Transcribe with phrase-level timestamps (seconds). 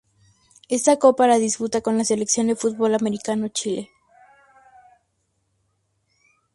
[0.67, 3.91] Esta copa la disputa con la Selección de fútbol americano de Chile.